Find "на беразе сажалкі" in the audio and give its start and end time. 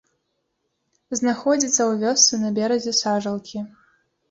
2.47-3.57